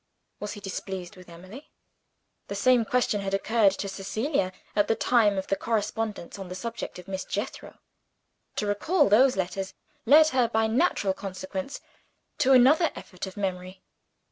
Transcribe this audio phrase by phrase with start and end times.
[0.39, 1.69] Was he displeased with Emily?
[2.47, 6.55] The same question had occurred to Cecilia at the time of the correspondence, on the
[6.55, 7.77] subject of Miss Jethro.
[8.55, 9.75] To recall those letters
[10.07, 11.81] led her, by natural sequence,
[12.39, 13.83] to another effort of memory.